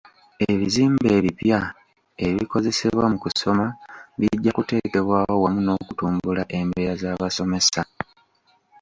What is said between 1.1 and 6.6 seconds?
ebipya ebikozesebwa mu kusoma bijja kuteekebwawo wamu n'okutumbula